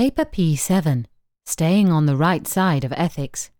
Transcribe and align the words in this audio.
Paper 0.00 0.24
P7 0.24 1.04
Staying 1.44 1.92
on 1.92 2.06
the 2.06 2.16
Right 2.16 2.46
Side 2.46 2.86
of 2.86 2.92
Ethics. 2.96 3.50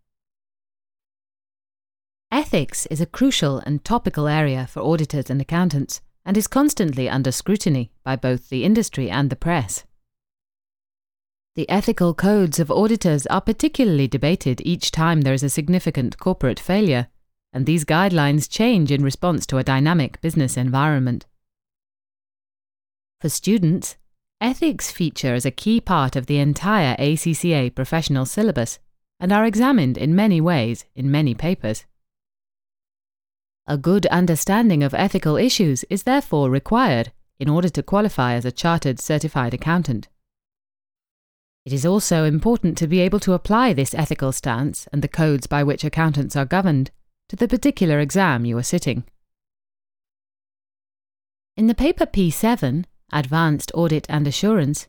Ethics 2.31 2.87
is 2.87 2.99
a 2.99 3.05
crucial 3.05 3.59
and 3.59 3.85
topical 3.85 4.27
area 4.27 4.65
for 4.65 4.79
auditors 4.79 5.29
and 5.29 5.39
accountants 5.39 6.01
and 6.25 6.35
is 6.35 6.47
constantly 6.47 7.07
under 7.07 7.31
scrutiny 7.31 7.91
by 8.03 8.15
both 8.15 8.49
the 8.49 8.63
industry 8.63 9.07
and 9.07 9.29
the 9.29 9.35
press. 9.35 9.85
The 11.53 11.69
ethical 11.69 12.15
codes 12.15 12.59
of 12.59 12.71
auditors 12.71 13.27
are 13.27 13.41
particularly 13.41 14.07
debated 14.07 14.63
each 14.65 14.89
time 14.89 15.21
there 15.21 15.35
is 15.35 15.43
a 15.43 15.47
significant 15.47 16.17
corporate 16.17 16.59
failure, 16.59 17.09
and 17.53 17.67
these 17.67 17.85
guidelines 17.85 18.49
change 18.49 18.91
in 18.91 19.03
response 19.03 19.45
to 19.45 19.59
a 19.59 19.63
dynamic 19.63 20.19
business 20.21 20.57
environment. 20.57 21.27
For 23.19 23.29
students, 23.29 23.95
ethics 24.41 24.91
feature 24.91 25.35
as 25.35 25.45
a 25.45 25.51
key 25.51 25.79
part 25.79 26.15
of 26.15 26.25
the 26.25 26.39
entire 26.39 26.95
ACCA 26.97 27.73
professional 27.75 28.25
syllabus 28.25 28.79
and 29.19 29.31
are 29.31 29.45
examined 29.45 29.97
in 29.97 30.15
many 30.15 30.41
ways 30.41 30.85
in 30.95 31.11
many 31.11 31.35
papers. 31.35 31.85
A 33.67 33.77
good 33.77 34.07
understanding 34.07 34.81
of 34.81 34.95
ethical 34.95 35.37
issues 35.37 35.85
is 35.89 36.03
therefore 36.03 36.49
required 36.49 37.11
in 37.39 37.47
order 37.47 37.69
to 37.69 37.83
qualify 37.83 38.33
as 38.33 38.43
a 38.43 38.51
chartered 38.51 38.99
certified 38.99 39.53
accountant. 39.53 40.09
It 41.63 41.71
is 41.71 41.85
also 41.85 42.23
important 42.25 42.75
to 42.79 42.87
be 42.87 42.99
able 42.99 43.19
to 43.19 43.33
apply 43.33 43.73
this 43.73 43.93
ethical 43.93 44.31
stance 44.31 44.87
and 44.91 45.03
the 45.03 45.07
codes 45.07 45.45
by 45.45 45.63
which 45.63 45.83
accountants 45.83 46.35
are 46.35 46.45
governed 46.45 46.89
to 47.29 47.35
the 47.35 47.47
particular 47.47 47.99
exam 47.99 48.45
you 48.45 48.57
are 48.57 48.63
sitting. 48.63 49.03
In 51.55 51.67
the 51.67 51.75
paper 51.75 52.07
P7, 52.07 52.85
Advanced 53.11 53.71
Audit 53.75 54.05
and 54.09 54.27
Assurance, 54.27 54.87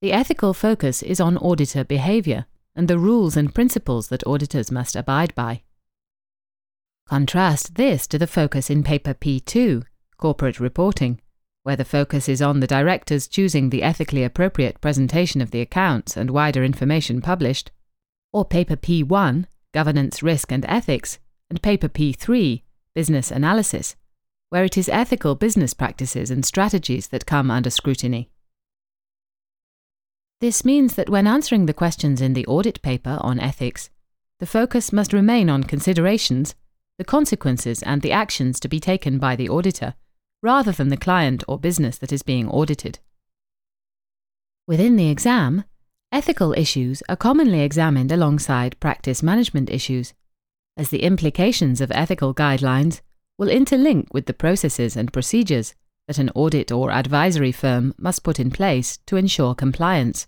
the 0.00 0.12
ethical 0.12 0.54
focus 0.54 1.02
is 1.02 1.20
on 1.20 1.36
auditor 1.38 1.84
behaviour 1.84 2.46
and 2.74 2.88
the 2.88 2.98
rules 2.98 3.36
and 3.36 3.54
principles 3.54 4.08
that 4.08 4.26
auditors 4.26 4.70
must 4.70 4.94
abide 4.94 5.34
by. 5.34 5.62
Contrast 7.06 7.74
this 7.74 8.06
to 8.06 8.18
the 8.18 8.26
focus 8.26 8.70
in 8.70 8.82
paper 8.82 9.14
P2, 9.14 9.82
Corporate 10.16 10.60
Reporting, 10.60 11.20
where 11.62 11.76
the 11.76 11.84
focus 11.84 12.28
is 12.28 12.40
on 12.40 12.60
the 12.60 12.66
directors 12.66 13.26
choosing 13.26 13.70
the 13.70 13.82
ethically 13.82 14.24
appropriate 14.24 14.80
presentation 14.80 15.40
of 15.40 15.50
the 15.50 15.60
accounts 15.60 16.16
and 16.16 16.30
wider 16.30 16.62
information 16.62 17.20
published, 17.20 17.70
or 18.32 18.44
paper 18.44 18.76
P1, 18.76 19.46
Governance, 19.72 20.22
Risk 20.22 20.52
and 20.52 20.64
Ethics, 20.68 21.18
and 21.50 21.60
paper 21.60 21.88
P3, 21.88 22.62
Business 22.94 23.30
Analysis, 23.30 23.96
where 24.50 24.64
it 24.64 24.78
is 24.78 24.88
ethical 24.88 25.34
business 25.34 25.74
practices 25.74 26.30
and 26.30 26.44
strategies 26.44 27.08
that 27.08 27.26
come 27.26 27.50
under 27.50 27.70
scrutiny. 27.70 28.30
This 30.40 30.64
means 30.64 30.94
that 30.94 31.10
when 31.10 31.26
answering 31.26 31.66
the 31.66 31.74
questions 31.74 32.20
in 32.20 32.32
the 32.32 32.46
audit 32.46 32.80
paper 32.80 33.18
on 33.20 33.40
ethics, 33.40 33.90
the 34.38 34.46
focus 34.46 34.92
must 34.92 35.12
remain 35.12 35.50
on 35.50 35.64
considerations, 35.64 36.54
the 36.96 37.04
consequences, 37.04 37.82
and 37.82 38.02
the 38.02 38.12
actions 38.12 38.60
to 38.60 38.68
be 38.68 38.78
taken 38.78 39.18
by 39.18 39.34
the 39.34 39.48
auditor 39.48 39.94
rather 40.40 40.70
than 40.70 40.88
the 40.88 40.96
client 40.96 41.42
or 41.48 41.58
business 41.58 41.98
that 41.98 42.12
is 42.12 42.22
being 42.22 42.48
audited. 42.48 43.00
Within 44.68 44.96
the 44.96 45.10
exam, 45.10 45.64
ethical 46.12 46.52
issues 46.52 47.02
are 47.08 47.16
commonly 47.16 47.60
examined 47.60 48.12
alongside 48.12 48.78
practice 48.78 49.22
management 49.22 49.68
issues, 49.68 50.14
as 50.76 50.90
the 50.90 51.02
implications 51.02 51.80
of 51.80 51.90
ethical 51.90 52.32
guidelines 52.32 53.00
will 53.38 53.48
interlink 53.48 54.06
with 54.12 54.26
the 54.26 54.34
processes 54.34 54.96
and 54.96 55.12
procedures 55.12 55.74
that 56.08 56.18
an 56.18 56.30
audit 56.34 56.72
or 56.72 56.90
advisory 56.90 57.52
firm 57.52 57.94
must 57.96 58.24
put 58.24 58.40
in 58.40 58.50
place 58.50 58.98
to 59.06 59.16
ensure 59.16 59.54
compliance. 59.54 60.26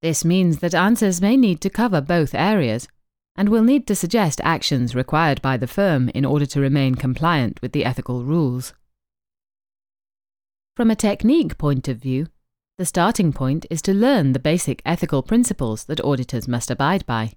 This 0.00 0.24
means 0.24 0.60
that 0.60 0.74
answers 0.74 1.20
may 1.20 1.36
need 1.36 1.60
to 1.62 1.70
cover 1.70 2.00
both 2.00 2.34
areas 2.34 2.88
and 3.36 3.48
will 3.48 3.62
need 3.62 3.86
to 3.86 3.94
suggest 3.94 4.40
actions 4.44 4.94
required 4.94 5.42
by 5.42 5.56
the 5.56 5.66
firm 5.66 6.08
in 6.10 6.24
order 6.24 6.46
to 6.46 6.60
remain 6.60 6.94
compliant 6.94 7.60
with 7.62 7.72
the 7.72 7.84
ethical 7.84 8.24
rules. 8.24 8.74
From 10.76 10.90
a 10.90 10.96
technique 10.96 11.58
point 11.58 11.88
of 11.88 11.98
view, 11.98 12.28
the 12.78 12.86
starting 12.86 13.32
point 13.32 13.66
is 13.68 13.82
to 13.82 13.92
learn 13.92 14.32
the 14.32 14.38
basic 14.38 14.80
ethical 14.86 15.22
principles 15.22 15.84
that 15.84 16.02
auditors 16.02 16.48
must 16.48 16.70
abide 16.70 17.04
by. 17.04 17.32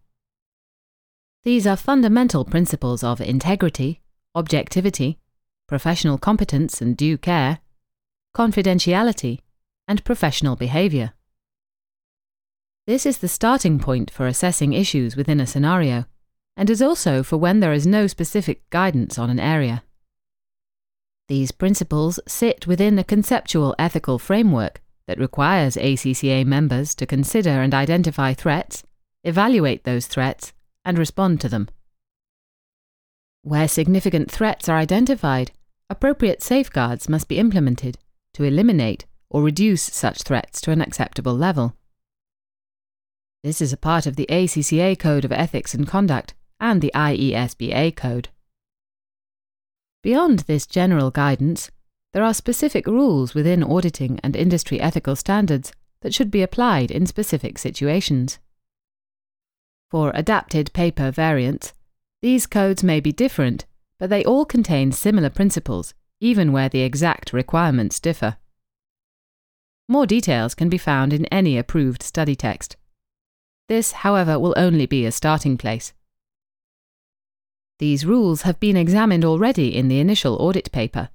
These 1.43 1.67
are 1.67 1.75
fundamental 1.75 2.45
principles 2.45 3.03
of 3.03 3.19
integrity, 3.19 4.01
objectivity, 4.35 5.19
professional 5.67 6.17
competence 6.17 6.81
and 6.81 6.97
due 6.97 7.17
care, 7.17 7.59
confidentiality, 8.35 9.39
and 9.87 10.03
professional 10.03 10.55
behaviour. 10.55 11.13
This 12.85 13.05
is 13.05 13.19
the 13.19 13.27
starting 13.27 13.79
point 13.79 14.11
for 14.11 14.27
assessing 14.27 14.73
issues 14.73 15.15
within 15.15 15.39
a 15.39 15.47
scenario, 15.47 16.05
and 16.57 16.69
is 16.69 16.81
also 16.81 17.23
for 17.23 17.37
when 17.37 17.59
there 17.59 17.73
is 17.73 17.87
no 17.87 18.07
specific 18.07 18.69
guidance 18.69 19.17
on 19.17 19.29
an 19.29 19.39
area. 19.39 19.83
These 21.29 21.51
principles 21.51 22.19
sit 22.27 22.67
within 22.67 22.99
a 22.99 23.03
conceptual 23.03 23.73
ethical 23.79 24.19
framework 24.19 24.81
that 25.07 25.19
requires 25.19 25.75
ACCA 25.77 26.45
members 26.45 26.93
to 26.95 27.05
consider 27.05 27.61
and 27.61 27.73
identify 27.73 28.33
threats, 28.33 28.83
evaluate 29.23 29.83
those 29.83 30.07
threats, 30.07 30.53
and 30.83 30.97
respond 30.97 31.39
to 31.41 31.49
them. 31.49 31.69
Where 33.43 33.67
significant 33.67 34.31
threats 34.31 34.69
are 34.69 34.77
identified, 34.77 35.51
appropriate 35.89 36.41
safeguards 36.41 37.09
must 37.09 37.27
be 37.27 37.37
implemented 37.37 37.97
to 38.35 38.45
eliminate 38.45 39.05
or 39.29 39.43
reduce 39.43 39.83
such 39.83 40.23
threats 40.23 40.61
to 40.61 40.71
an 40.71 40.81
acceptable 40.81 41.35
level. 41.35 41.75
This 43.43 43.59
is 43.59 43.73
a 43.73 43.77
part 43.77 44.05
of 44.05 44.15
the 44.15 44.27
ACCA 44.29 44.97
Code 44.97 45.25
of 45.25 45.33
Ethics 45.33 45.73
and 45.73 45.85
Conduct 45.85 46.33
and 46.61 46.81
the 46.81 46.91
IESBA 46.95 47.93
Code. 47.97 48.29
Beyond 50.01 50.39
this 50.39 50.65
general 50.65 51.11
guidance, 51.11 51.69
there 52.13 52.23
are 52.23 52.33
specific 52.33 52.87
rules 52.87 53.33
within 53.33 53.61
auditing 53.61 54.21
and 54.23 54.37
industry 54.37 54.79
ethical 54.79 55.17
standards 55.17 55.73
that 56.01 56.13
should 56.13 56.31
be 56.31 56.41
applied 56.41 56.91
in 56.91 57.05
specific 57.05 57.57
situations. 57.57 58.39
For 59.91 60.11
adapted 60.15 60.71
paper 60.71 61.11
variants, 61.11 61.73
these 62.23 62.47
codes 62.47 62.85
may 62.85 63.01
be 63.01 63.11
different, 63.11 63.65
but 63.99 64.09
they 64.09 64.23
all 64.23 64.45
contain 64.45 64.93
similar 64.93 65.29
principles, 65.29 65.93
even 66.21 66.53
where 66.53 66.69
the 66.69 66.79
exact 66.79 67.33
requirements 67.33 67.99
differ. 67.99 68.37
More 69.89 70.05
details 70.05 70.55
can 70.55 70.69
be 70.69 70.77
found 70.77 71.11
in 71.11 71.25
any 71.25 71.57
approved 71.57 72.01
study 72.01 72.33
text. 72.33 72.77
This, 73.67 73.91
however, 73.91 74.39
will 74.39 74.53
only 74.55 74.85
be 74.85 75.05
a 75.05 75.11
starting 75.11 75.57
place. 75.57 75.91
These 77.79 78.05
rules 78.05 78.43
have 78.43 78.57
been 78.57 78.77
examined 78.77 79.25
already 79.25 79.75
in 79.75 79.89
the 79.89 79.99
initial 79.99 80.37
audit 80.37 80.71
paper, 80.71 81.09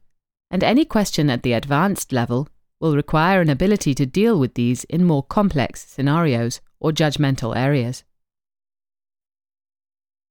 and 0.50 0.62
any 0.62 0.84
question 0.84 1.30
at 1.30 1.42
the 1.42 1.54
advanced 1.54 2.12
level 2.12 2.48
will 2.80 2.94
require 2.94 3.40
an 3.40 3.48
ability 3.48 3.94
to 3.94 4.04
deal 4.04 4.38
with 4.38 4.52
these 4.52 4.84
in 4.84 5.06
more 5.06 5.22
complex 5.22 5.86
scenarios 5.86 6.60
or 6.80 6.92
judgmental 6.92 7.56
areas. 7.56 8.04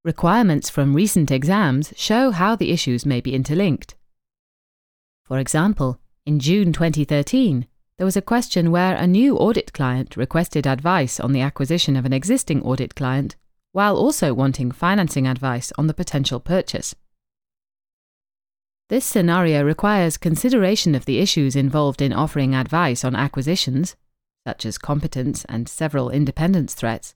Requirements 0.07 0.69
from 0.69 0.93
recent 0.93 1.31
exams 1.31 1.91
show 1.97 2.31
how 2.31 2.55
the 2.55 2.71
issues 2.71 3.05
may 3.05 3.19
be 3.19 3.35
interlinked. 3.35 3.95
For 5.25 5.37
example, 5.37 5.99
in 6.25 6.39
June 6.39 6.71
2013, 6.71 7.67
there 7.97 8.05
was 8.05 8.15
a 8.15 8.21
question 8.21 8.71
where 8.71 8.95
a 8.95 9.05
new 9.05 9.35
audit 9.35 9.73
client 9.73 10.15
requested 10.15 10.65
advice 10.65 11.19
on 11.19 11.33
the 11.33 11.41
acquisition 11.41 11.97
of 11.97 12.05
an 12.05 12.13
existing 12.13 12.61
audit 12.61 12.95
client, 12.95 13.35
while 13.73 13.97
also 13.97 14.33
wanting 14.33 14.71
financing 14.71 15.27
advice 15.27 15.73
on 15.77 15.87
the 15.87 15.93
potential 15.93 16.39
purchase. 16.39 16.95
This 18.87 19.03
scenario 19.03 19.61
requires 19.61 20.15
consideration 20.15 20.95
of 20.95 21.03
the 21.03 21.19
issues 21.19 21.53
involved 21.53 22.01
in 22.01 22.13
offering 22.13 22.55
advice 22.55 23.03
on 23.03 23.13
acquisitions, 23.13 23.97
such 24.47 24.65
as 24.65 24.77
competence 24.77 25.43
and 25.49 25.67
several 25.67 26.09
independence 26.09 26.75
threats, 26.75 27.13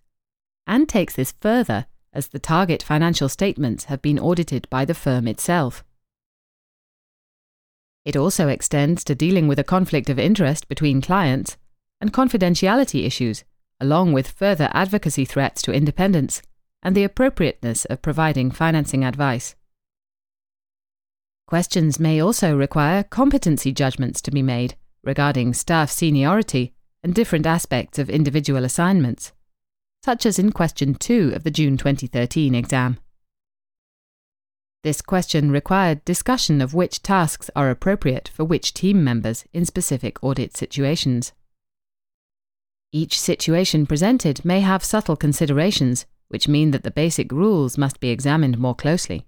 and 0.68 0.90
takes 0.90 1.16
this 1.16 1.32
further 1.40 1.86
as 2.14 2.28
the 2.28 2.40
target 2.40 2.84
financial 2.84 3.30
statements 3.30 3.86
have 3.86 4.02
been 4.02 4.20
audited 4.20 4.68
by 4.70 4.86
the 4.86 4.94
firm 4.94 5.28
itself. 5.28 5.84
It 8.04 8.16
also 8.16 8.48
extends 8.48 9.04
to 9.04 9.16
dealing 9.16 9.48
with 9.48 9.60
a 9.60 9.64
conflict 9.64 10.10
of 10.10 10.18
interest 10.18 10.68
between 10.68 11.02
clients 11.02 11.58
and 12.00 12.12
confidentiality 12.12 13.06
issues, 13.06 13.44
along 13.80 14.14
with 14.14 14.28
further 14.28 14.70
advocacy 14.74 15.26
threats 15.26 15.62
to 15.64 15.72
independence 15.72 16.42
and 16.84 16.96
the 16.96 17.04
appropriateness 17.04 17.86
of 17.86 18.02
providing 18.02 18.50
financing 18.50 19.04
advice. 19.04 19.56
Questions 21.46 22.00
may 22.00 22.22
also 22.22 22.56
require 22.56 23.04
competency 23.04 23.72
judgments 23.72 24.22
to 24.22 24.32
be 24.32 24.42
made 24.42 24.76
regarding 25.04 25.54
staff 25.54 25.92
seniority 25.92 26.74
and 27.04 27.14
different 27.14 27.46
aspects 27.46 28.00
of 28.00 28.10
individual 28.10 28.64
assignments, 28.64 29.34
such 30.04 30.26
as 30.26 30.40
in 30.40 30.52
question 30.52 30.96
2 30.96 31.34
of 31.36 31.44
the 31.44 31.52
June 31.52 31.78
2013 31.78 32.56
exam. 32.56 32.98
This 34.84 35.02
question 35.02 35.52
required 35.52 36.04
discussion 36.06 36.60
of 36.60 36.74
which 36.74 37.04
tasks 37.04 37.52
are 37.56 37.70
appropriate 37.70 38.28
for 38.34 38.44
which 38.44 38.74
team 38.74 39.04
members 39.04 39.46
in 39.54 39.64
specific 39.66 40.24
audit 40.24 40.58
situations. 40.58 41.34
Each 42.92 43.20
situation 43.20 43.86
presented 43.86 44.44
may 44.44 44.62
have 44.62 44.84
subtle 44.84 45.16
considerations, 45.16 46.08
which 46.30 46.48
mean 46.48 46.72
that 46.72 46.84
the 46.84 46.92
basic 46.92 47.32
rules 47.32 47.78
must 47.78 48.00
be 48.00 48.10
examined 48.10 48.58
more 48.58 48.76
closely. 48.76 49.28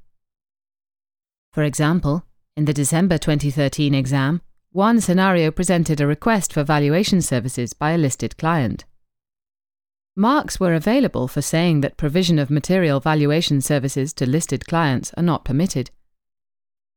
For 1.51 1.61
example, 1.61 2.25
in 2.57 2.65
the 2.65 2.73
December 2.73 3.19
2013 3.19 3.93
exam, 3.93 4.41
one 4.71 4.99
scenario 4.99 5.51
presented 5.51 6.01
a 6.01 6.07
request 6.07 6.51
for 6.51 6.63
valuation 6.63 7.21
services 7.21 7.73
by 7.73 7.91
a 7.91 7.97
listed 7.97 8.37
client. 8.37 8.85
Marks 10.15 10.59
were 10.59 10.75
available 10.75 11.27
for 11.27 11.41
saying 11.41 11.81
that 11.81 11.97
provision 11.97 12.37
of 12.37 12.51
material 12.51 12.99
valuation 12.99 13.61
services 13.61 14.13
to 14.13 14.29
listed 14.29 14.67
clients 14.67 15.11
are 15.17 15.23
not 15.23 15.43
permitted. 15.43 15.89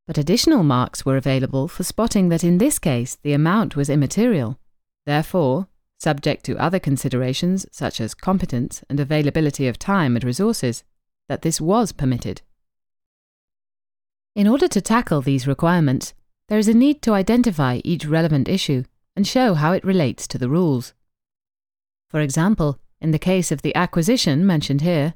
But 0.07 0.19
additional 0.19 0.63
marks 0.63 1.07
were 1.07 1.17
available 1.17 1.67
for 1.67 1.83
spotting 1.83 2.29
that 2.29 2.45
in 2.45 2.59
this 2.59 2.79
case 2.79 3.17
the 3.23 3.33
amount 3.33 3.75
was 3.75 3.89
immaterial. 3.89 4.59
Therefore, 5.07 5.67
subject 5.99 6.45
to 6.45 6.59
other 6.59 6.79
considerations 6.79 7.65
such 7.73 8.03
as 8.03 8.13
competence 8.13 8.85
and 8.91 9.01
availability 9.01 9.67
of 9.67 9.79
time 9.79 10.15
and 10.15 10.23
resources, 10.23 10.85
that 11.29 11.41
this 11.41 11.59
was 11.59 11.93
permitted. 11.93 12.43
In 14.35 14.47
order 14.47 14.69
to 14.69 14.81
tackle 14.83 15.23
these 15.23 15.47
requirements, 15.47 16.13
there 16.49 16.59
is 16.59 16.69
a 16.69 16.75
need 16.75 17.01
to 17.03 17.15
identify 17.15 17.81
each 17.83 18.05
relevant 18.05 18.47
issue 18.47 18.85
and 19.17 19.27
show 19.27 19.55
how 19.55 19.73
it 19.73 19.85
relates 19.85 20.29
to 20.29 20.37
the 20.37 20.51
rules. 20.51 20.93
For 22.11 22.21
example, 22.21 22.79
in 23.01 23.11
the 23.11 23.19
case 23.19 23.53
of 23.53 23.63
the 23.63 23.75
acquisition 23.75 24.47
mentioned 24.47 24.81
here, 24.81 25.15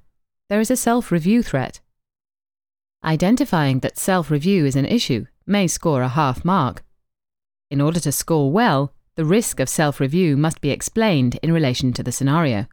there 0.49 0.61
is 0.61 0.71
a 0.71 0.77
self 0.77 1.11
review 1.11 1.43
threat. 1.43 1.81
Identifying 3.03 3.81
that 3.81 3.99
self 3.99 4.31
review 4.31 4.67
is 4.67 4.77
an 4.77 4.85
issue 4.85 5.27
may 5.47 5.67
score 5.67 6.03
a 6.03 6.09
half 6.09 6.45
mark. 6.45 6.85
In 7.71 7.81
order 7.81 8.01
to 8.01 8.13
score 8.13 8.53
well, 8.53 8.93
the 9.15 9.25
risk 9.25 9.61
of 9.61 9.69
self 9.69 10.01
review 10.01 10.37
must 10.37 10.61
be 10.61 10.71
explained 10.71 11.39
in 11.43 11.53
relation 11.53 11.93
to 11.95 12.03
the 12.03 12.13
scenario. 12.13 12.67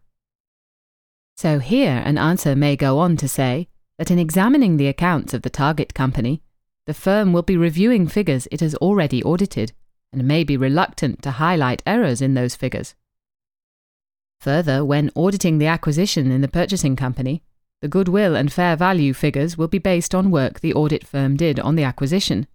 So 1.36 1.60
here, 1.60 2.02
an 2.04 2.18
answer 2.18 2.56
may 2.56 2.76
go 2.76 3.00
on 3.00 3.16
to 3.18 3.28
say 3.28 3.68
that 3.98 4.12
in 4.12 4.20
examining 4.20 4.78
the 4.78 4.88
accounts 4.88 5.34
of 5.34 5.44
the 5.44 5.50
target 5.50 5.94
company, 5.94 6.42
the 6.86 6.94
firm 6.94 7.34
will 7.34 7.44
be 7.44 7.58
reviewing 7.58 8.08
figures 8.08 8.48
it 8.52 8.62
has 8.62 8.76
already 8.76 9.24
audited 9.24 9.74
and 10.12 10.28
may 10.28 10.44
be 10.44 10.58
reluctant 10.58 11.22
to 11.22 11.32
highlight 11.32 11.84
errors 11.86 12.22
in 12.22 12.34
those 12.34 12.56
figures. 12.56 12.96
Further, 14.40 14.86
when 14.86 15.12
auditing 15.16 15.58
the 15.58 15.68
acquisition 15.68 16.32
in 16.32 16.42
the 16.42 16.48
purchasing 16.48 16.96
company, 16.96 17.44
the 17.82 17.88
goodwill 17.88 18.36
and 18.36 18.52
fair 18.52 18.76
value 18.76 19.14
figures 19.14 19.58
will 19.58 19.68
be 19.68 19.78
based 19.78 20.16
on 20.16 20.32
work 20.32 20.60
the 20.60 20.74
audit 20.74 21.06
firm 21.06 21.38
did 21.38 21.60
on 21.60 21.76
the 21.76 21.84
acquisition, 21.84 22.48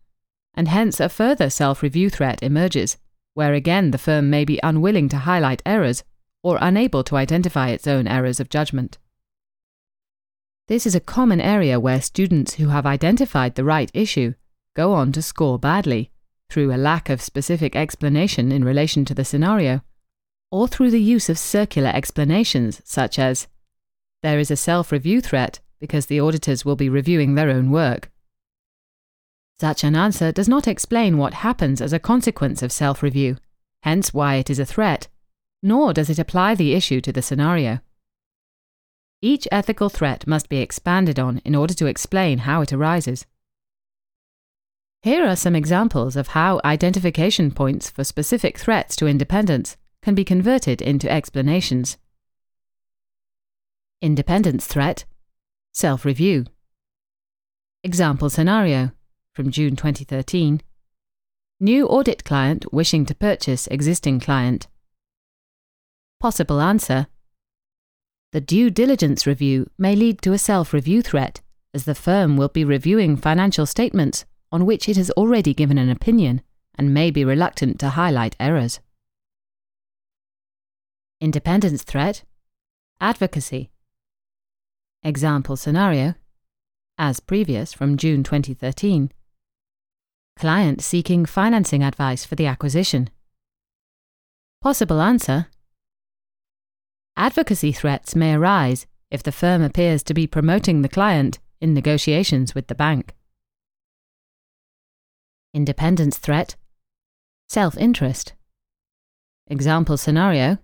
and 0.55 0.69
hence 0.69 1.01
a 1.01 1.09
further 1.09 1.49
self 1.49 1.83
review 1.83 2.11
threat 2.11 2.43
emerges, 2.43 2.97
where 3.35 3.55
again 3.55 3.91
the 3.91 3.99
firm 3.99 4.29
may 4.31 4.45
be 4.45 4.61
unwilling 4.63 5.09
to 5.09 5.19
highlight 5.19 5.63
errors 5.65 6.03
or 6.43 6.59
unable 6.61 7.05
to 7.05 7.17
identify 7.17 7.69
its 7.69 7.87
own 7.87 8.09
errors 8.09 8.41
of 8.41 8.49
judgment. 8.49 8.99
This 10.69 10.87
is 10.87 10.95
a 10.95 11.01
common 11.01 11.41
area 11.41 11.79
where 11.79 12.01
students 12.01 12.55
who 12.55 12.69
have 12.69 12.87
identified 12.87 13.55
the 13.55 13.65
right 13.65 13.91
issue 13.95 14.35
go 14.75 14.93
on 14.95 15.13
to 15.13 15.23
score 15.23 15.59
badly 15.59 16.11
through 16.49 16.73
a 16.73 16.77
lack 16.77 17.09
of 17.09 17.23
specific 17.23 17.77
explanation 17.77 18.51
in 18.53 18.65
relation 18.65 19.05
to 19.05 19.15
the 19.15 19.25
scenario, 19.25 19.83
or 20.53 20.69
through 20.69 20.91
the 20.91 21.01
use 21.01 21.31
of 21.31 21.39
circular 21.39 21.91
explanations 21.93 22.83
such 22.85 23.19
as, 23.19 23.49
there 24.23 24.39
is 24.39 24.51
a 24.51 24.57
self 24.57 24.93
review 24.93 25.21
threat 25.21 25.59
because 25.81 26.07
the 26.07 26.21
auditors 26.21 26.65
will 26.65 26.77
be 26.77 26.89
reviewing 26.89 27.35
their 27.35 27.51
own 27.51 27.73
work. 27.73 28.11
Such 29.59 29.83
an 29.83 29.97
answer 29.97 30.31
does 30.31 30.49
not 30.49 30.69
explain 30.69 31.17
what 31.17 31.35
happens 31.35 31.81
as 31.81 31.93
a 31.93 31.99
consequence 31.99 32.63
of 32.63 32.71
self 32.71 33.03
review, 33.03 33.39
hence 33.83 34.13
why 34.13 34.37
it 34.37 34.51
is 34.51 34.59
a 34.59 34.67
threat, 34.67 35.09
nor 35.63 35.95
does 35.95 36.11
it 36.11 36.19
apply 36.19 36.55
the 36.55 36.75
issue 36.75 37.01
to 37.01 37.13
the 37.13 37.23
scenario. 37.23 37.81
Each 39.23 39.49
ethical 39.51 39.89
threat 39.89 40.27
must 40.27 40.49
be 40.49 40.59
expanded 40.59 41.19
on 41.19 41.39
in 41.45 41.55
order 41.55 41.75
to 41.75 41.87
explain 41.87 42.39
how 42.39 42.61
it 42.61 42.73
arises. 42.73 43.25
Here 45.01 45.27
are 45.27 45.37
some 45.37 45.57
examples 45.57 46.15
of 46.15 46.29
how 46.29 46.61
identification 46.65 47.53
points 47.53 47.89
for 47.89 48.05
specific 48.05 48.59
threats 48.59 48.95
to 48.97 49.07
independence 49.07 49.77
can 50.03 50.15
be 50.15 50.25
converted 50.25 50.83
into 50.83 51.11
explanations. 51.11 51.97
Independence 54.01 54.67
threat, 54.67 55.05
self 55.73 56.05
review. 56.05 56.47
Example 57.85 58.29
scenario 58.29 58.91
from 59.33 59.51
June 59.51 59.77
2013 59.77 60.61
New 61.61 61.87
audit 61.87 62.25
client 62.25 62.73
wishing 62.73 63.07
to 63.07 63.15
purchase 63.15 63.69
existing 63.69 64.19
client. 64.19 64.67
Possible 66.19 66.61
answer 66.61 67.07
the 68.33 68.41
due 68.41 68.71
diligence 68.71 69.27
review 69.27 69.69
may 69.77 69.95
lead 69.95 70.23
to 70.23 70.33
a 70.33 70.39
self 70.39 70.73
review 70.73 71.03
threat, 71.03 71.43
as 71.75 71.85
the 71.85 71.95
firm 71.95 72.39
will 72.39 72.49
be 72.49 72.65
reviewing 72.65 73.15
financial 73.15 73.67
statements 73.67 74.25
on 74.51 74.65
which 74.65 74.89
it 74.89 74.97
has 74.97 75.11
already 75.13 75.53
given 75.53 75.77
an 75.77 75.91
opinion 75.91 76.41
and 76.77 76.95
may 76.95 77.11
be 77.11 77.27
reluctant 77.27 77.79
to 77.81 77.91
highlight 77.91 78.35
errors. 78.41 78.81
Independence 81.23 81.85
threat, 81.85 82.25
advocacy. 83.01 83.71
Example 85.05 85.55
scenario, 85.55 86.15
as 86.99 87.21
previous 87.21 87.73
from 87.73 87.97
June 87.97 88.25
2013. 88.25 89.09
Client 90.35 90.83
seeking 90.83 91.25
financing 91.25 91.85
advice 91.85 92.25
for 92.25 92.35
the 92.35 92.47
acquisition. 92.47 93.09
Possible 94.61 95.01
answer 95.01 95.47
Advocacy 97.17 97.71
threats 97.71 98.17
may 98.17 98.35
arise 98.35 98.89
if 99.13 99.23
the 99.23 99.31
firm 99.31 99.63
appears 99.63 100.03
to 100.03 100.15
be 100.15 100.27
promoting 100.27 100.83
the 100.83 100.89
client 100.89 101.39
in 101.61 101.73
negotiations 101.73 102.53
with 102.53 102.67
the 102.67 102.75
bank. 102.75 103.15
Independence 105.55 106.19
threat, 106.19 106.57
self 107.49 107.79
interest. 107.79 108.33
Example 109.47 109.97
scenario 109.97 110.59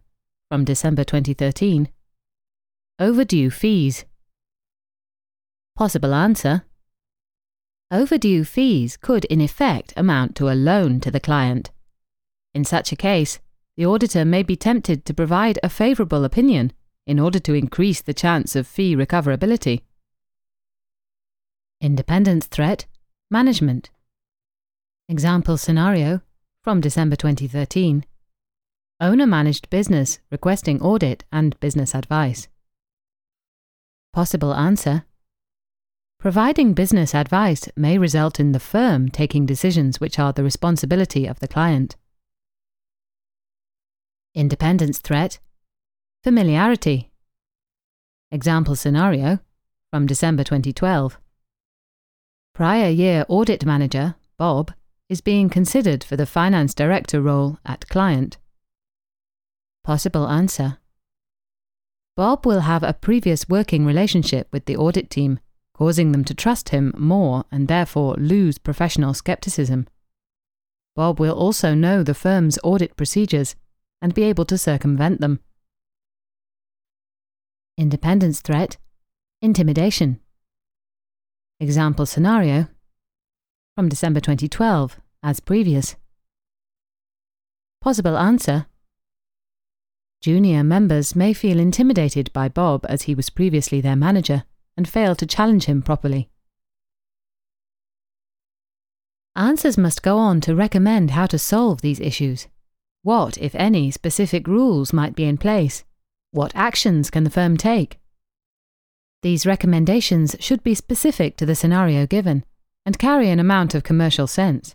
from 0.49 0.65
December 0.65 1.05
2013 1.05 1.91
Overdue 2.99 3.51
fees. 3.51 4.07
Possible 5.77 6.15
answer 6.15 6.65
Overdue 7.91 8.45
fees 8.45 8.97
could 8.97 9.25
in 9.27 9.41
effect 9.41 9.93
amount 9.97 10.35
to 10.37 10.49
a 10.49 10.57
loan 10.57 11.01
to 11.01 11.11
the 11.11 11.21
client. 11.21 11.71
In 12.55 12.65
such 12.65 12.93
a 12.93 12.97
case, 12.97 13.41
the 13.77 13.85
auditor 13.85 14.25
may 14.25 14.43
be 14.43 14.57
tempted 14.57 15.05
to 15.05 15.15
provide 15.15 15.59
a 15.63 15.69
favourable 15.69 16.25
opinion 16.25 16.73
in 17.07 17.21
order 17.21 17.39
to 17.41 17.55
increase 17.55 18.01
the 18.01 18.15
chance 18.15 18.57
of 18.57 18.67
fee 18.67 18.97
recoverability. 18.97 19.83
Independence 21.81 22.47
threat, 22.47 22.87
management. 23.31 23.91
Example 25.09 25.59
scenario 25.59 26.23
from 26.63 26.81
December 26.81 27.17
2013 27.17 28.05
Owner 29.01 29.27
managed 29.27 29.71
business 29.71 30.19
requesting 30.31 30.83
audit 30.83 31.25
and 31.31 31.59
business 31.61 31.95
advice. 31.95 32.49
Possible 34.13 34.55
answer 34.55 35.05
Providing 36.19 36.75
business 36.75 37.15
advice 37.15 37.69
may 37.77 37.97
result 37.97 38.41
in 38.41 38.53
the 38.53 38.59
firm 38.59 39.09
taking 39.09 39.47
decisions 39.47 40.01
which 40.01 40.19
are 40.19 40.33
the 40.33 40.43
responsibility 40.43 41.27
of 41.27 41.39
the 41.39 41.49
client 41.49 41.97
independence 44.35 44.99
threat, 44.99 45.41
familiarity. 46.23 47.11
Example 48.31 48.77
scenario 48.77 49.41
from 49.91 50.07
December 50.07 50.45
2012. 50.45 51.19
Prior 52.55 52.89
year 52.89 53.25
audit 53.29 53.65
manager, 53.65 54.15
Bob, 54.37 54.73
is 55.09 55.21
being 55.21 55.49
considered 55.49 56.05
for 56.05 56.17
the 56.17 56.27
finance 56.27 56.73
director 56.73 57.21
role 57.21 57.59
at 57.65 57.89
client. 57.89 58.39
Possible 59.89 60.29
answer 60.29 60.77
Bob 62.15 62.45
will 62.45 62.61
have 62.61 62.83
a 62.83 62.93
previous 62.93 63.49
working 63.49 63.87
relationship 63.87 64.47
with 64.53 64.67
the 64.67 64.77
audit 64.77 65.09
team, 65.09 65.41
causing 65.73 66.13
them 66.13 66.27
to 66.27 66.35
trust 66.35 66.69
him 66.69 66.93
more 66.99 67.47
and 67.51 67.69
therefore 67.69 68.15
lose 68.19 68.59
professional 68.59 69.15
skepticism. 69.15 69.89
Bob 70.95 71.19
will 71.19 71.33
also 71.33 71.73
know 71.73 72.03
the 72.03 72.13
firm's 72.13 72.59
audit 72.63 72.99
procedures 72.99 73.57
and 74.03 74.13
be 74.13 74.25
able 74.25 74.45
to 74.45 74.59
circumvent 74.59 75.23
them. 75.23 75.41
Independence 77.79 78.43
threat, 78.43 78.77
intimidation. 79.41 80.21
Example 81.61 82.05
scenario 82.05 82.69
from 83.75 83.89
December 83.89 84.21
2012, 84.21 85.01
as 85.23 85.41
previous. 85.41 85.97
Possible 87.81 88.19
answer 88.19 88.67
Junior 90.21 90.65
members 90.65 91.15
may 91.15 91.33
feel 91.33 91.61
intimidated 91.61 92.33
by 92.33 92.49
Bob 92.49 92.85
as 92.89 93.03
he 93.03 93.15
was 93.15 93.31
previously 93.31 93.81
their 93.81 93.95
manager 93.95 94.45
and 94.77 94.89
fail 94.89 95.15
to 95.15 95.27
challenge 95.27 95.67
him 95.67 95.81
properly. 95.81 96.29
Answers 99.37 99.79
must 99.79 100.03
go 100.03 100.19
on 100.19 100.41
to 100.41 100.57
recommend 100.57 101.13
how 101.13 101.27
to 101.27 101.39
solve 101.39 101.81
these 101.81 102.01
issues 102.01 102.49
What, 103.03 103.39
if 103.39 103.55
any, 103.55 103.93
specific 103.93 104.49
rules 104.49 104.93
might 104.93 105.15
be 105.15 105.25
in 105.25 105.39
place? 105.39 105.85
What 106.33 106.53
actions 106.57 107.11
can 107.11 107.23
the 107.23 107.31
firm 107.31 107.57
take? 107.57 108.01
These 109.23 109.47
recommendations 109.47 110.35
should 110.41 110.65
be 110.65 110.75
specific 110.75 111.37
to 111.37 111.47
the 111.47 111.55
scenario 111.55 112.07
given 112.07 112.45
and 112.85 112.99
carry 112.99 113.31
an 113.31 113.39
amount 113.39 113.75
of 113.75 113.85
commercial 113.85 114.27
sense. 114.27 114.75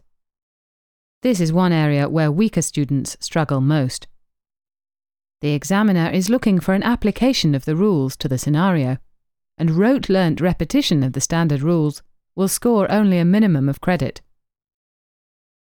This 1.22 1.42
is 1.42 1.52
one 1.52 1.74
area 1.74 2.08
where 2.08 2.32
weaker 2.32 2.62
students 2.62 3.18
struggle 3.20 3.60
most. 3.60 4.08
The 5.44 5.52
examiner 5.52 6.10
is 6.10 6.30
looking 6.30 6.62
for 6.62 6.74
an 6.74 6.84
application 6.84 7.54
of 7.54 7.66
the 7.66 7.76
rules 7.76 8.16
to 8.16 8.30
the 8.30 8.38
scenario, 8.38 8.98
and 9.58 9.72
rote 9.72 10.08
learnt 10.08 10.40
repetition 10.40 11.04
of 11.04 11.12
the 11.12 11.20
standard 11.20 11.62
rules 11.62 12.02
will 12.34 12.48
score 12.48 12.90
only 12.90 13.18
a 13.18 13.26
minimum 13.26 13.68
of 13.68 13.82
credit. 13.82 14.22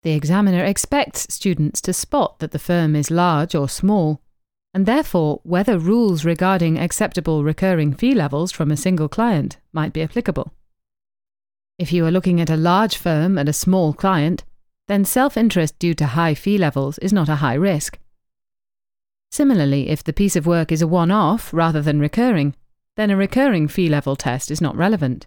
The 0.04 0.12
examiner 0.12 0.64
expects 0.64 1.26
students 1.34 1.82
to 1.82 1.92
spot 1.92 2.38
that 2.38 2.52
the 2.52 2.60
firm 2.60 2.96
is 2.96 3.10
large 3.10 3.56
or 3.56 3.68
small, 3.68 4.22
and 4.76 4.86
therefore 4.86 5.40
whether 5.42 5.80
rules 5.80 6.24
regarding 6.24 6.78
acceptable 6.78 7.44
recurring 7.44 7.96
fee 7.96 8.14
levels 8.14 8.52
from 8.52 8.70
a 8.70 8.78
single 8.78 9.10
client 9.10 9.58
might 9.72 9.92
be 9.92 10.04
applicable. 10.04 10.54
If 11.80 11.92
you 11.92 12.06
are 12.06 12.12
looking 12.12 12.40
at 12.40 12.52
a 12.52 12.56
large 12.56 12.96
firm 12.96 13.40
and 13.40 13.50
a 13.50 13.54
small 13.54 13.92
client, 13.94 14.44
then 14.88 15.04
self 15.04 15.36
interest 15.36 15.80
due 15.80 15.96
to 15.96 16.06
high 16.06 16.36
fee 16.36 16.60
levels 16.60 17.00
is 17.00 17.12
not 17.12 17.28
a 17.28 17.38
high 17.38 17.56
risk. 17.56 17.98
Similarly, 19.34 19.90
if 19.90 20.04
the 20.04 20.14
piece 20.14 20.36
of 20.36 20.46
work 20.46 20.72
is 20.72 20.84
a 20.84 20.88
one 20.88 21.10
off 21.10 21.52
rather 21.52 21.82
than 21.82 22.00
recurring, 22.00 22.54
then 22.96 23.10
a 23.10 23.18
recurring 23.18 23.68
fee 23.68 23.90
level 23.90 24.16
test 24.16 24.52
is 24.52 24.62
not 24.62 24.76
relevant. 24.76 25.26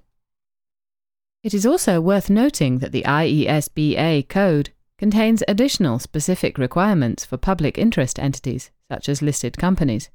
It 1.42 1.52
is 1.52 1.66
also 1.66 2.00
worth 2.00 2.30
noting 2.30 2.78
that 2.78 2.92
the 2.92 3.02
IESBA 3.02 4.28
code 4.28 4.70
contains 4.96 5.42
additional 5.48 5.98
specific 5.98 6.56
requirements 6.56 7.24
for 7.24 7.36
public 7.36 7.78
interest 7.78 8.20
entities, 8.20 8.70
such 8.88 9.08
as 9.08 9.22
listed 9.22 9.58
companies. 9.58 10.08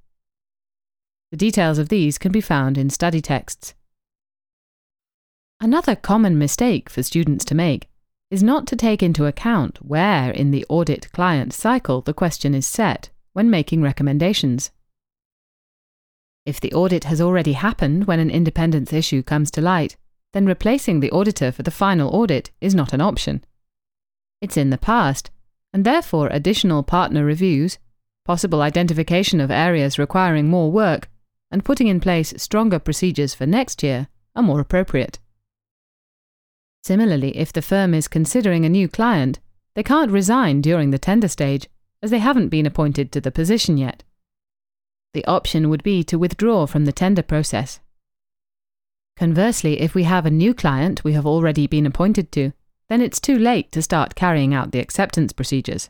The 1.31 1.43
details 1.45 1.77
of 1.77 1.89
these 1.89 2.17
can 2.17 2.31
be 2.31 2.39
found 2.39 2.77
in 2.77 2.89
study 2.89 3.19
texts. 3.19 3.73
Another 5.59 5.97
common 5.97 6.37
mistake 6.37 6.89
for 6.89 7.03
students 7.03 7.43
to 7.43 7.55
make 7.55 7.89
is 8.29 8.41
not 8.41 8.67
to 8.67 8.77
take 8.77 9.03
into 9.03 9.25
account 9.25 9.79
where 9.85 10.31
in 10.31 10.51
the 10.51 10.65
audit 10.69 11.11
client 11.11 11.51
cycle 11.51 11.99
the 11.99 12.13
question 12.13 12.55
is 12.55 12.65
set 12.65 13.09
when 13.33 13.49
making 13.49 13.81
recommendations. 13.81 14.71
If 16.45 16.59
the 16.59 16.73
audit 16.73 17.03
has 17.03 17.21
already 17.21 17.53
happened 17.53 18.05
when 18.05 18.19
an 18.19 18.31
independence 18.31 18.91
issue 18.91 19.21
comes 19.21 19.51
to 19.51 19.61
light, 19.61 19.95
then 20.33 20.45
replacing 20.45 20.99
the 20.99 21.11
auditor 21.11 21.51
for 21.51 21.63
the 21.63 21.71
final 21.71 22.09
audit 22.09 22.51
is 22.61 22.73
not 22.73 22.93
an 22.93 23.01
option. 23.01 23.43
It's 24.41 24.57
in 24.57 24.69
the 24.69 24.77
past, 24.77 25.29
and 25.73 25.85
therefore 25.85 26.29
additional 26.29 26.83
partner 26.83 27.23
reviews, 27.23 27.77
possible 28.25 28.61
identification 28.61 29.39
of 29.39 29.51
areas 29.51 29.99
requiring 29.99 30.47
more 30.47 30.71
work, 30.71 31.09
and 31.51 31.65
putting 31.65 31.87
in 31.87 31.99
place 31.99 32.33
stronger 32.37 32.79
procedures 32.79 33.33
for 33.33 33.45
next 33.45 33.83
year 33.83 34.07
are 34.35 34.43
more 34.43 34.59
appropriate. 34.59 35.19
Similarly, 36.83 37.37
if 37.37 37.53
the 37.53 37.61
firm 37.61 37.93
is 37.93 38.07
considering 38.07 38.65
a 38.65 38.69
new 38.69 38.87
client, 38.87 39.39
they 39.75 39.83
can't 39.83 40.11
resign 40.11 40.61
during 40.61 40.91
the 40.91 40.99
tender 40.99 41.27
stage, 41.27 41.67
as 42.01 42.11
they 42.11 42.19
haven't 42.19 42.49
been 42.49 42.65
appointed 42.65 43.11
to 43.11 43.21
the 43.21 43.31
position 43.31 43.77
yet. 43.77 44.03
The 45.13 45.25
option 45.25 45.69
would 45.69 45.83
be 45.83 46.03
to 46.05 46.17
withdraw 46.17 46.65
from 46.65 46.85
the 46.85 46.91
tender 46.91 47.23
process. 47.23 47.79
Conversely, 49.17 49.81
if 49.81 49.93
we 49.93 50.03
have 50.03 50.25
a 50.25 50.31
new 50.31 50.53
client 50.53 51.03
we 51.03 51.13
have 51.13 51.25
already 51.25 51.67
been 51.67 51.85
appointed 51.85 52.31
to, 52.31 52.53
then 52.89 53.01
it's 53.01 53.19
too 53.19 53.37
late 53.37 53.71
to 53.71 53.81
start 53.81 54.15
carrying 54.15 54.53
out 54.53 54.71
the 54.71 54.79
acceptance 54.79 55.31
procedures. 55.31 55.89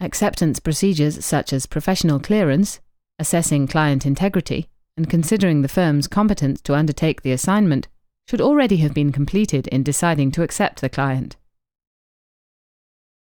Acceptance 0.00 0.58
procedures 0.60 1.24
such 1.24 1.52
as 1.52 1.66
professional 1.66 2.18
clearance, 2.18 2.80
assessing 3.18 3.66
client 3.66 4.06
integrity, 4.06 4.68
and 4.96 5.10
considering 5.10 5.62
the 5.62 5.68
firm's 5.68 6.08
competence 6.08 6.60
to 6.62 6.74
undertake 6.74 7.22
the 7.22 7.32
assignment 7.32 7.88
should 8.28 8.40
already 8.40 8.78
have 8.78 8.94
been 8.94 9.12
completed 9.12 9.66
in 9.68 9.82
deciding 9.82 10.30
to 10.32 10.42
accept 10.42 10.80
the 10.80 10.88
client. 10.88 11.36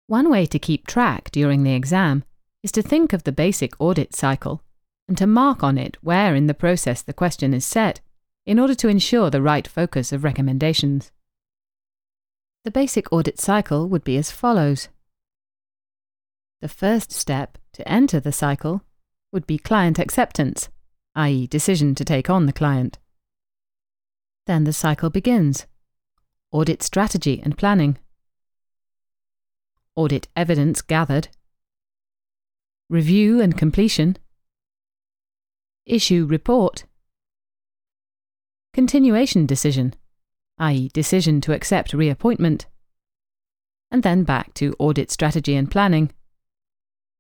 One 0.07 0.31
way 0.31 0.47
to 0.47 0.59
keep 0.59 0.87
track 0.87 1.31
during 1.31 1.63
the 1.63 1.75
exam 1.75 2.25
is 2.63 2.73
to 2.73 2.83
think 2.83 3.13
of 3.13 3.25
the 3.25 3.33
basic 3.33 3.75
audit 3.81 4.15
cycle 4.15 4.63
and 5.09 5.17
to 5.19 5.27
mark 5.27 5.63
on 5.63 5.79
it 5.79 5.97
where 6.01 6.35
in 6.35 6.47
the 6.47 6.55
process 6.55 7.03
the 7.03 7.13
question 7.13 7.55
is 7.55 7.65
set 7.65 8.01
in 8.47 8.59
order 8.59 8.75
to 8.75 8.89
ensure 8.89 9.31
the 9.31 9.43
right 9.43 9.67
focus 9.67 10.13
of 10.13 10.25
recommendations. 10.25 11.11
The 12.65 12.71
basic 12.71 13.13
audit 13.13 13.41
cycle 13.41 13.89
would 13.89 14.05
be 14.05 14.17
as 14.17 14.31
follows. 14.31 14.89
The 16.61 16.69
first 16.69 17.11
step 17.11 17.59
to 17.73 17.89
enter 17.89 18.21
the 18.21 18.33
cycle 18.33 18.83
would 19.33 19.47
be 19.47 19.59
client 19.59 19.99
acceptance, 19.99 20.69
i.e., 21.15 21.47
decision 21.47 21.95
to 21.97 22.05
take 22.05 22.31
on 22.31 22.47
the 22.47 22.53
client. 22.53 22.99
Then 24.47 24.65
the 24.65 24.73
cycle 24.73 25.11
begins 25.11 25.67
audit 26.53 26.83
strategy 26.83 27.41
and 27.43 27.57
planning, 27.57 27.99
audit 29.95 30.29
evidence 30.35 30.81
gathered, 30.83 31.29
review 32.89 33.41
and 33.41 33.57
completion, 33.57 34.17
issue 35.87 36.27
report, 36.27 36.85
continuation 38.73 39.45
decision, 39.45 39.95
i.e., 40.59 40.89
decision 40.95 41.41
to 41.41 41.53
accept 41.53 41.93
reappointment, 41.93 42.67
and 43.91 44.03
then 44.03 44.25
back 44.25 44.55
to 44.55 44.75
audit 44.79 45.11
strategy 45.11 45.55
and 45.55 45.71
planning, 45.71 46.11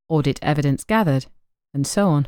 audit 0.08 0.38
evidence 0.42 0.84
gathered, 0.84 1.26
and 1.74 1.86
so 1.86 2.08
on. 2.08 2.26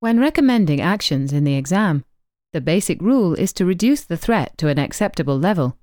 When 0.00 0.20
recommending 0.20 0.80
actions 0.80 1.32
in 1.32 1.44
the 1.44 1.56
exam, 1.56 2.04
the 2.52 2.60
basic 2.60 3.02
rule 3.02 3.34
is 3.34 3.52
to 3.54 3.66
reduce 3.66 4.04
the 4.04 4.16
threat 4.16 4.56
to 4.58 4.68
an 4.68 4.78
acceptable 4.78 5.38
level, 5.38 5.76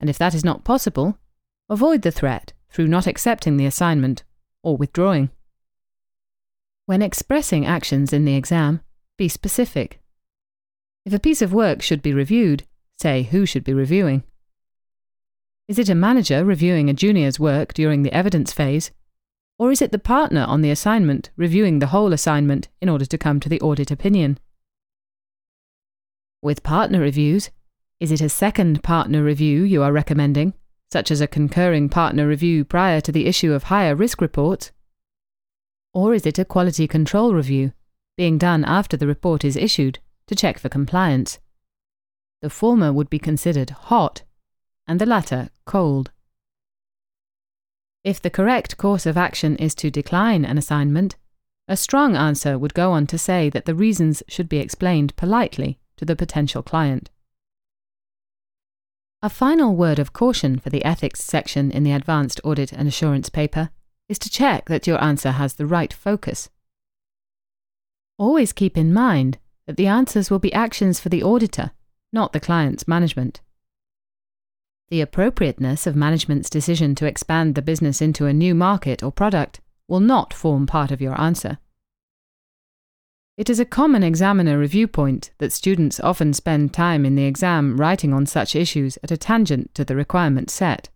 and 0.00 0.08
if 0.08 0.16
that 0.18 0.34
is 0.34 0.44
not 0.44 0.64
possible, 0.64 1.18
avoid 1.68 2.02
the 2.02 2.10
threat 2.10 2.52
through 2.70 2.88
not 2.88 3.06
accepting 3.06 3.56
the 3.56 3.66
assignment 3.66 4.22
or 4.62 4.76
withdrawing. 4.76 5.30
When 6.86 7.02
expressing 7.02 7.66
actions 7.66 8.12
in 8.12 8.24
the 8.24 8.36
exam, 8.36 8.80
be 9.16 9.28
specific. 9.28 10.00
If 11.04 11.12
a 11.12 11.20
piece 11.20 11.42
of 11.42 11.52
work 11.52 11.82
should 11.82 12.02
be 12.02 12.12
reviewed, 12.12 12.64
say 12.98 13.24
who 13.24 13.46
should 13.46 13.64
be 13.64 13.74
reviewing. 13.74 14.22
Is 15.68 15.78
it 15.78 15.88
a 15.88 15.94
manager 15.96 16.44
reviewing 16.44 16.88
a 16.88 16.94
junior's 16.94 17.40
work 17.40 17.74
during 17.74 18.02
the 18.02 18.12
evidence 18.12 18.52
phase? 18.52 18.92
Or 19.58 19.72
is 19.72 19.82
it 19.82 19.90
the 19.90 19.98
partner 19.98 20.44
on 20.46 20.60
the 20.60 20.70
assignment 20.70 21.30
reviewing 21.36 21.78
the 21.78 21.88
whole 21.88 22.12
assignment 22.12 22.68
in 22.80 22.88
order 22.88 23.06
to 23.06 23.18
come 23.18 23.40
to 23.40 23.48
the 23.48 23.60
audit 23.60 23.90
opinion? 23.90 24.38
With 26.42 26.62
partner 26.62 27.00
reviews, 27.00 27.50
is 27.98 28.12
it 28.12 28.20
a 28.20 28.28
second 28.28 28.84
partner 28.84 29.24
review 29.24 29.62
you 29.62 29.82
are 29.82 29.92
recommending, 29.92 30.54
such 30.90 31.10
as 31.10 31.20
a 31.20 31.26
concurring 31.26 31.88
partner 31.88 32.26
review 32.26 32.64
prior 32.64 33.00
to 33.00 33.12
the 33.12 33.26
issue 33.26 33.52
of 33.52 33.64
higher 33.64 33.94
risk 33.94 34.20
reports? 34.20 34.72
Or 35.92 36.14
is 36.14 36.26
it 36.26 36.38
a 36.38 36.44
quality 36.44 36.86
control 36.86 37.34
review, 37.34 37.72
being 38.16 38.38
done 38.38 38.64
after 38.64 38.96
the 38.96 39.06
report 39.06 39.44
is 39.44 39.56
issued, 39.56 39.98
to 40.26 40.34
check 40.34 40.58
for 40.58 40.68
compliance? 40.68 41.38
The 42.42 42.50
former 42.50 42.92
would 42.92 43.10
be 43.10 43.18
considered 43.18 43.70
hot, 43.70 44.22
and 44.86 45.00
the 45.00 45.06
latter 45.06 45.50
cold. 45.64 46.10
If 48.04 48.22
the 48.22 48.30
correct 48.30 48.76
course 48.76 49.06
of 49.06 49.16
action 49.16 49.56
is 49.56 49.74
to 49.76 49.90
decline 49.90 50.44
an 50.44 50.58
assignment, 50.58 51.16
a 51.66 51.76
strong 51.76 52.14
answer 52.14 52.56
would 52.56 52.74
go 52.74 52.92
on 52.92 53.08
to 53.08 53.18
say 53.18 53.50
that 53.50 53.64
the 53.64 53.74
reasons 53.74 54.22
should 54.28 54.48
be 54.48 54.58
explained 54.58 55.16
politely 55.16 55.80
to 55.96 56.04
the 56.04 56.14
potential 56.14 56.62
client. 56.62 57.10
A 59.26 59.28
final 59.28 59.74
word 59.74 59.98
of 59.98 60.12
caution 60.12 60.60
for 60.60 60.70
the 60.70 60.84
ethics 60.84 61.24
section 61.24 61.72
in 61.72 61.82
the 61.82 61.90
Advanced 61.90 62.40
Audit 62.44 62.72
and 62.72 62.86
Assurance 62.86 63.28
paper 63.28 63.70
is 64.08 64.20
to 64.20 64.30
check 64.30 64.66
that 64.66 64.86
your 64.86 65.02
answer 65.02 65.32
has 65.32 65.54
the 65.54 65.66
right 65.66 65.92
focus. 65.92 66.48
Always 68.18 68.52
keep 68.52 68.76
in 68.76 68.94
mind 68.94 69.38
that 69.66 69.76
the 69.76 69.88
answers 69.88 70.30
will 70.30 70.38
be 70.38 70.52
actions 70.52 71.00
for 71.00 71.08
the 71.08 71.24
auditor, 71.24 71.72
not 72.12 72.32
the 72.32 72.38
client's 72.38 72.86
management. 72.86 73.40
The 74.90 75.00
appropriateness 75.00 75.88
of 75.88 75.96
management's 75.96 76.48
decision 76.48 76.94
to 76.94 77.06
expand 77.06 77.56
the 77.56 77.62
business 77.62 78.00
into 78.00 78.26
a 78.26 78.32
new 78.32 78.54
market 78.54 79.02
or 79.02 79.10
product 79.10 79.60
will 79.88 79.98
not 79.98 80.32
form 80.32 80.68
part 80.68 80.92
of 80.92 81.00
your 81.00 81.20
answer. 81.20 81.58
It 83.36 83.50
is 83.50 83.60
a 83.60 83.66
common 83.66 84.02
examiner 84.02 84.58
review 84.58 84.88
point 84.88 85.30
that 85.38 85.52
students 85.52 86.00
often 86.00 86.32
spend 86.32 86.72
time 86.72 87.04
in 87.04 87.16
the 87.16 87.26
exam 87.26 87.76
writing 87.76 88.14
on 88.14 88.24
such 88.24 88.56
issues 88.56 88.96
at 89.02 89.10
a 89.10 89.18
tangent 89.18 89.74
to 89.74 89.84
the 89.84 89.94
requirement 89.94 90.48
set. 90.48 90.88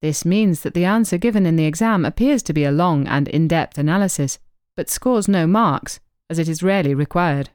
This 0.00 0.24
means 0.24 0.60
that 0.60 0.74
the 0.74 0.84
answer 0.84 1.18
given 1.18 1.46
in 1.46 1.56
the 1.56 1.64
exam 1.64 2.04
appears 2.04 2.44
to 2.44 2.52
be 2.52 2.62
a 2.62 2.70
long 2.70 3.08
and 3.08 3.26
in 3.26 3.48
depth 3.48 3.76
analysis, 3.76 4.38
but 4.76 4.88
scores 4.88 5.26
no 5.26 5.48
marks, 5.48 5.98
as 6.30 6.38
it 6.38 6.48
is 6.48 6.62
rarely 6.62 6.94
required. 6.94 7.50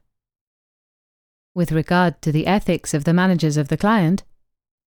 With 1.56 1.72
regard 1.72 2.22
to 2.24 2.32
the 2.34 2.46
ethics 2.46 2.94
of 2.94 3.06
the 3.06 3.14
managers 3.14 3.56
of 3.56 3.70
the 3.70 3.78
client, 3.78 4.24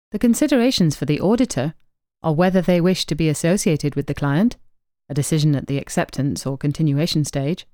the 0.09 0.17
considerations 0.17 0.95
for 0.95 1.05
the 1.05 1.21
auditor 1.21 1.75
are 2.23 2.33
whether 2.33 2.61
they 2.61 2.81
wish 2.81 3.05
to 3.05 3.15
be 3.15 3.29
associated 3.29 3.93
with 3.93 4.07
the 4.07 4.15
client, 4.15 4.57
a 5.07 5.13
decision 5.13 5.55
at 5.55 5.67
the 5.67 5.77
acceptance 5.77 6.47
or 6.47 6.57
continuation 6.57 7.25
stage, 7.25 7.67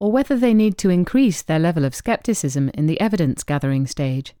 or 0.00 0.12
whether 0.12 0.36
they 0.36 0.54
need 0.54 0.78
to 0.78 0.90
increase 0.90 1.42
their 1.42 1.58
level 1.58 1.84
of 1.84 1.94
skepticism 1.94 2.70
in 2.74 2.86
the 2.86 3.00
evidence 3.00 3.42
gathering 3.42 3.86
stage. 3.86 4.34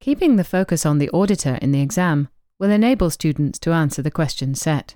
Keeping 0.00 0.36
the 0.36 0.44
focus 0.44 0.86
on 0.86 0.98
the 0.98 1.10
auditor 1.10 1.58
in 1.62 1.72
the 1.72 1.80
exam 1.80 2.28
will 2.58 2.70
enable 2.70 3.10
students 3.10 3.58
to 3.58 3.72
answer 3.72 4.02
the 4.02 4.10
questions 4.10 4.60
set. 4.60 4.94